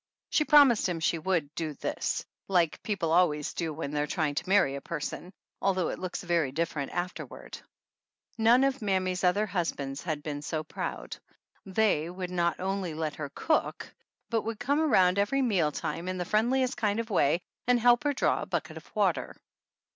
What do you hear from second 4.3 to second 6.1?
to marry a person, although it